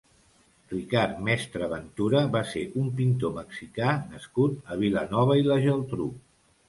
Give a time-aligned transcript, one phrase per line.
[0.69, 6.09] Ricard Mestre Ventura va ser un pintor mexicà nascut a Vilanova i la Geltrú.